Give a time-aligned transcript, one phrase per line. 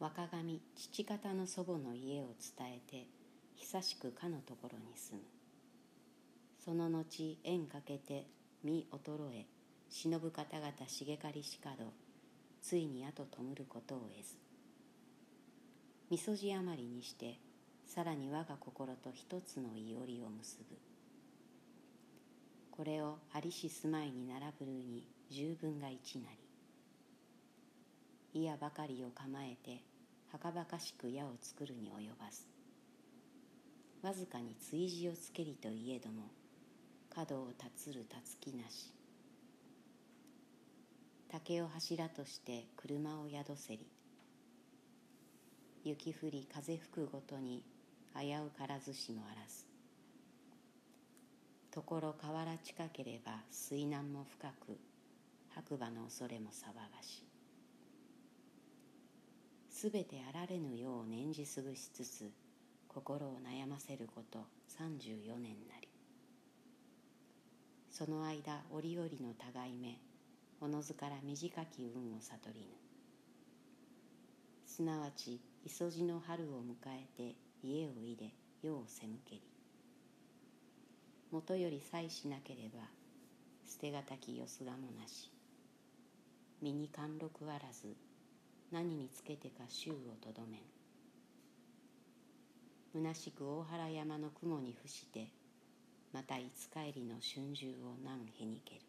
[0.00, 3.08] 若神父方の祖母の家を伝えて
[3.56, 5.24] 久しくかのところに住む。
[6.64, 8.24] その後縁かけて
[8.62, 9.46] 身衰え
[9.90, 11.86] 忍ぶ方々茂かりしかど
[12.62, 14.36] ついに後弔ることを得ず。
[16.10, 17.40] みそじ余りにして
[17.84, 20.76] さらに我が心と一つのいおりを結ぶ。
[22.70, 26.47] これをありし住まいに並ぶるに十分が一なり。
[28.34, 29.82] いやばかりを構えて
[30.30, 32.42] はかばかしく矢を作るに及ばず。
[34.02, 36.30] わずかに追事をつけりといえども
[37.08, 38.92] 角を断つるたつきなし。
[41.30, 43.86] 竹を柱として車を宿せり。
[45.84, 47.62] 雪降り風吹くごとに
[48.14, 49.64] 危うからずしもあらず。
[51.70, 54.78] ところ河原近ければ水難も深く
[55.54, 57.27] 白馬の恐れも騒がし
[59.80, 62.32] すべてあられぬよう念じ過ぐしつつ
[62.88, 64.40] 心を悩ませること
[64.76, 65.88] 34年なり。
[67.88, 70.00] その間折々の互い目
[70.60, 72.66] おのずから短き運を悟りぬ。
[74.66, 79.42] すなわち磯路の春を迎えて家を入れ世を背けり。
[81.30, 82.80] もとより妻しなければ
[83.64, 85.30] 捨てがたきよすがもなし。
[86.60, 87.94] 身に貫禄あらず
[88.70, 90.60] 何につけてか衆をとどめん。
[92.94, 95.28] 虚しく大原山の雲に伏して
[96.12, 98.80] またいつ帰りの春秋を何へにける。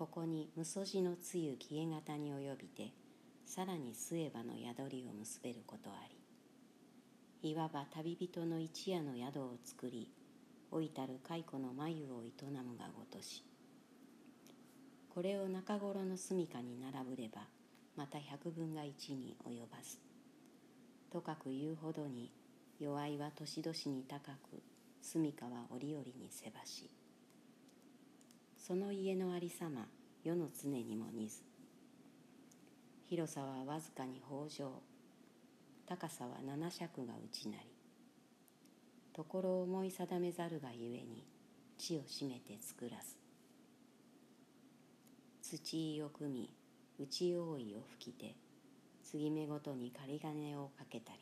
[0.00, 2.90] ここに無そじのつゆ消え型に及びて
[3.44, 5.94] さらに末場の宿りを結べることあ
[7.42, 10.08] りいわば旅人の一夜の宿を作り
[10.72, 13.44] 老いたる蚕の眉を営むがごとし
[15.14, 17.42] これを中頃の住処に並ぶれば
[17.96, 19.98] また百分が一に及ばず
[21.12, 22.30] とかく言うほどに
[22.78, 24.62] 弱いは年々に高く
[25.02, 26.88] 住処は折々にせばし
[28.56, 29.86] その家のありさま
[30.22, 31.42] 世の常にも似ず。
[33.08, 34.70] 広さはわずかに北条
[35.88, 37.79] 高さは七尺が内なり。
[39.20, 41.26] ところを思い定めざるがゆえに
[41.76, 42.96] 地を占めて作ら
[45.42, 46.54] ず土井を組み
[46.98, 48.34] 内覆いを吹きて
[49.04, 51.18] 継ぎ目ごとに仮金をかけたり。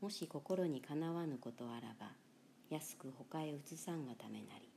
[0.00, 2.12] もし心にかなわぬことあらば
[2.70, 4.70] 安く他へ移さんがためなり。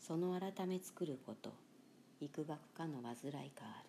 [0.00, 1.52] その改め作ること
[2.22, 3.88] 幾ばくかの煩いかある。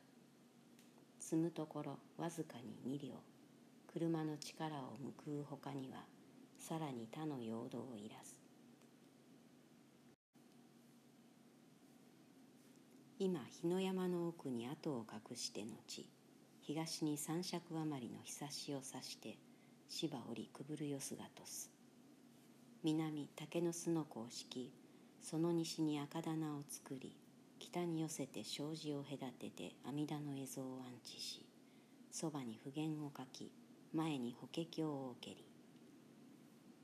[1.20, 3.14] 積むところわずかに二両。
[3.88, 6.17] 車の力を報うほかには
[6.68, 8.38] さらに他の陽動をいらす。
[13.18, 16.06] 今日の山の奥に跡を隠して後
[16.60, 19.38] 東に三尺余りの日差しをさして
[19.88, 21.72] 芝折りくぶるよすがとす。
[22.84, 24.74] 南竹の巣の子を敷き
[25.22, 27.16] その西に赤棚を作り
[27.60, 31.46] 北に寄せて障子を隔てて阿弥陀の絵像を安置し
[32.12, 33.54] そばに普賢を描き
[33.94, 35.47] 前に法華経を受けり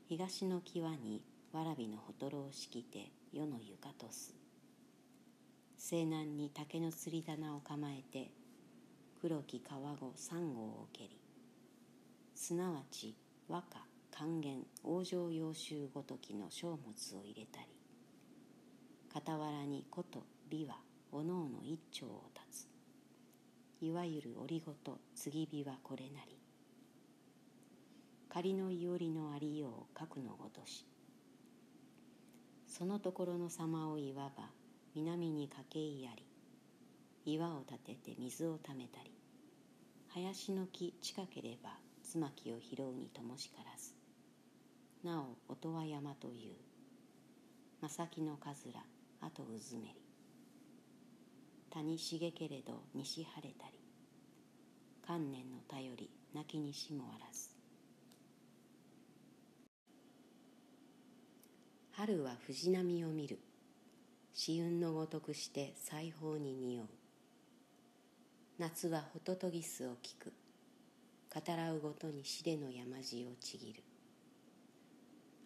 [0.06, 1.22] 東の際に
[1.52, 4.34] わらびのほとろを敷いて世の床とす。
[5.78, 8.30] 西南に竹の釣り棚を構えて
[9.20, 11.18] 黒き川子三号を蹴り
[12.34, 13.14] すなわち
[13.48, 13.78] 和歌
[14.10, 16.78] 還元往生要衆ごときの書物
[17.16, 17.66] を入れたり
[19.14, 20.76] 傍らに古と美は
[21.12, 22.68] おのおの一丁を立つ。
[23.80, 26.43] いわゆる折ごと継ぎ火はこれなり。
[28.34, 30.84] 仮のいおりのありよう書くのごとし
[32.66, 34.50] そのところの様をいわば
[34.96, 36.26] 南にかけいあり
[37.32, 39.12] 岩を立てて水をためたり
[40.08, 43.94] 林の木近ければ椿を拾うにともしからず
[45.04, 46.56] なお音羽山という
[47.82, 48.80] 正木のかずら
[49.20, 49.94] あとうずめり
[51.70, 53.78] 谷茂けれど西晴れたり
[55.06, 57.53] 観念の頼り泣きにしもあらず。
[61.96, 63.38] 春は藤波を見る。
[64.32, 66.86] 紫雲のごとくして裁縫に匂う。
[68.58, 70.32] 夏はホトトギスを聞く。
[71.32, 73.84] 語らうごとにしでの山地をちぎる。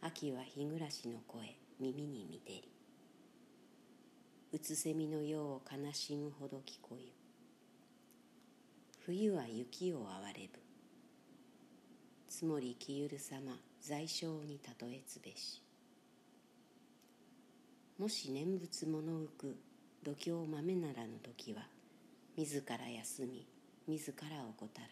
[0.00, 2.72] 秋は日暮らしの声耳に見てり。
[4.54, 7.12] うつせみのようを悲しむほど聞こえ
[9.04, 10.60] 冬は雪を哀れぶ。
[12.26, 13.52] 積もりきゆるさま
[13.82, 15.67] 在所に例えつべし。
[17.98, 19.56] もし念仏物浮く
[20.04, 21.62] 度胸豆ならぬ時は
[22.36, 23.44] 自ら休み
[23.88, 24.88] 自ら怠る。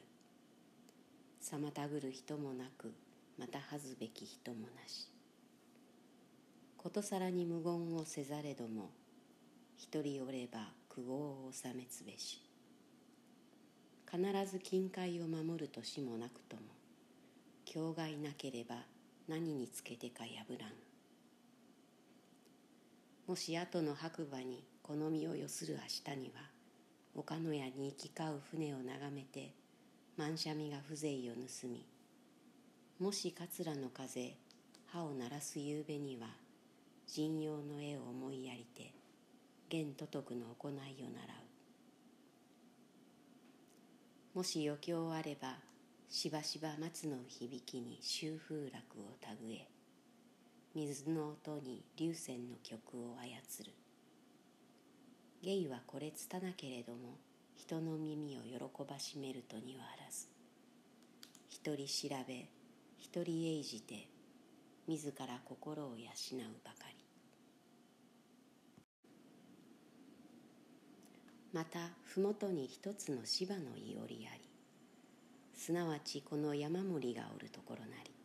[1.40, 2.92] 妨ぐる人もなく
[3.38, 5.08] また恥ずべき人もなし。
[6.76, 8.90] ことさらに無言をせざれども
[9.76, 12.42] 一人おれば苦業を収めつべし。
[14.10, 14.20] 必
[14.50, 16.62] ず近海を守る年もなくとも
[17.64, 18.74] 境外なければ
[19.28, 20.85] 何につけてか破らん。
[23.26, 25.76] もし後の白馬に好みをよする
[26.06, 26.42] 明日には
[27.14, 29.52] 岡野屋に行き交う船を眺めて
[30.16, 31.84] 万社味が風情を盗み
[33.00, 34.36] もし桂の風
[34.86, 36.28] 歯を鳴らす夕べには
[37.06, 38.92] 人用の絵を思いやりて
[39.68, 40.84] 現都徳の行いを習
[44.34, 44.38] う。
[44.38, 45.56] もし余興あれば
[46.08, 49.66] しばしば松の響きに秋風楽をたぐえ
[50.76, 53.72] 水の音に流泉の曲を操る。
[55.42, 57.16] 芸はこれつたなけれども
[57.56, 60.26] 人の耳を喜ばしめるとにはあらず。
[61.48, 62.50] 一人調べ
[62.98, 64.06] 一人営じて
[64.86, 65.98] 自ら心を養う
[66.62, 66.96] ばかり。
[71.54, 74.42] また麓に一つの芝のいおりあり。
[75.54, 78.16] すなわちこの山森がおるところなり。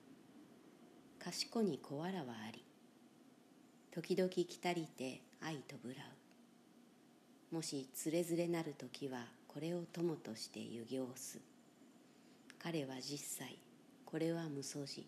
[1.23, 2.63] 賢に小わらはあり
[3.93, 6.01] 時々来たりて愛とぶら
[7.51, 7.55] う。
[7.55, 11.39] もしつれづれなる時はこれを友として遊行す。
[12.57, 13.57] 彼は実際
[14.05, 15.05] これは無そじ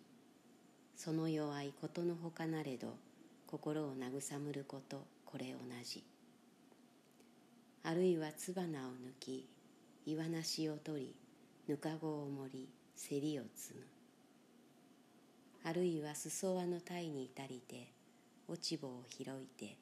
[0.96, 2.94] その弱いことのほかなれど
[3.48, 6.04] 心を慰むることこれ同じ。
[7.84, 9.48] あるいはつばなを抜き
[10.06, 11.16] 岩なしを取り
[11.68, 14.03] ぬかごを盛りせりを摘む。
[15.66, 17.88] あるいは裾輪の体に至りて
[18.50, 19.78] 落ち穂を拾いて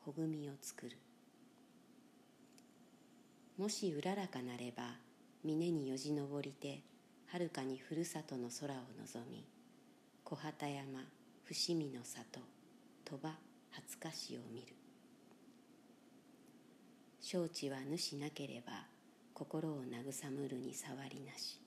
[0.00, 0.96] ほぐみを作る。
[3.58, 4.96] もしうららかなれば
[5.44, 6.82] 峰によじ登りて
[7.26, 9.44] はるかにふるさとの空を望み
[10.24, 11.00] 小畑山
[11.44, 12.40] 伏見の里
[13.04, 13.30] 鳥羽
[13.72, 14.66] 廿日市を見る。
[17.20, 18.72] 承知は主なければ
[19.34, 21.60] 心を慰むるに触りなし。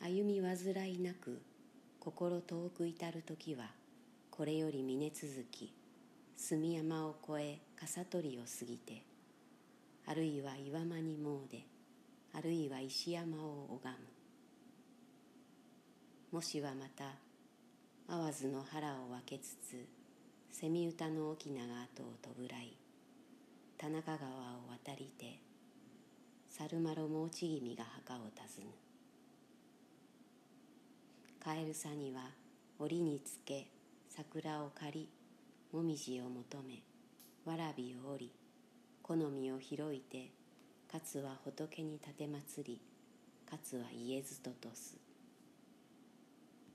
[0.00, 0.56] 歩み煩
[0.86, 1.40] いなく
[2.02, 3.66] 心遠く至る時は
[4.30, 5.74] これより峰続き
[6.34, 9.02] 住山を越え笠取を過ぎて
[10.06, 11.66] あるいは岩間に詣で
[12.32, 13.94] あるいは石山を拝
[16.32, 16.38] む。
[16.38, 17.04] もしはまた
[18.08, 19.86] 淡津の腹を分けつつ
[20.52, 22.78] 蝉歌の沖縄跡を飛ぶらい
[23.76, 25.38] 田中川を渡りて
[26.48, 28.24] 猿丸もち君が墓を訪
[28.64, 28.89] ぬ
[31.42, 32.20] カエルさには
[32.78, 33.66] 檻につけ
[34.10, 35.08] 桜を借り
[35.72, 36.82] もみじを求め
[37.46, 38.32] わらびを折り
[39.02, 40.30] 好みを広いて
[40.92, 42.82] かつは仏に奉り
[43.48, 45.09] かつは家ずととす。